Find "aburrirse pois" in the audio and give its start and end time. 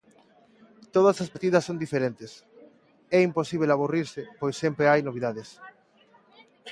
3.71-4.55